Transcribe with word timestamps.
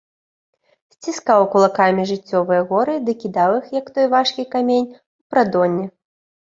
Сціскаў 0.95 1.45
кулакамі 1.57 2.07
жыццёвыя 2.13 2.65
горы 2.73 2.97
ды 3.05 3.17
кідаў 3.23 3.51
іх, 3.61 3.65
як 3.79 3.95
той 4.01 4.11
важкі 4.19 4.51
камень, 4.53 4.93
у 4.97 5.35
прадонне. 5.35 5.85